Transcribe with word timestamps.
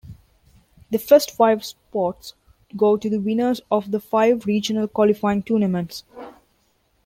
The 0.89 0.97
first 0.97 1.29
five 1.29 1.63
spots 1.63 2.33
go 2.75 2.97
to 2.97 3.07
the 3.07 3.19
winners 3.19 3.61
of 3.69 3.91
the 3.91 3.99
five 3.99 4.47
regional 4.47 4.87
qualifying 4.87 5.43
tournaments. 5.43 6.03